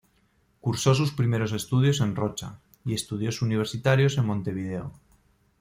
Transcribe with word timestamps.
Cursó 0.61 0.95
sus 0.95 1.11
primeros 1.11 1.51
estudios 1.51 2.01
en 2.01 2.15
Rocha, 2.15 2.59
y 2.83 2.95
estudios 2.95 3.43
universitarios 3.43 4.17
en 4.17 4.25
Montevideo. 4.25 4.91